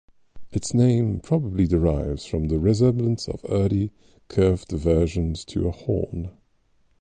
[0.51, 3.91] Its name probably derives from the resemblance of early,
[4.29, 6.31] curved versions to a horn.